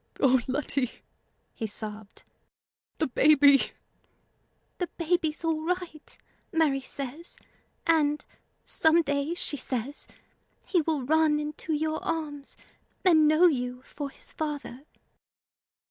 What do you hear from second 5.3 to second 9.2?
all right, Mary says; and, some